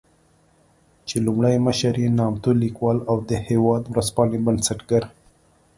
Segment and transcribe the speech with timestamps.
[1.07, 5.03] چې لومړی مشر يې نامتو ليکوال او د "هېواد" ورځپاڼې بنسټګر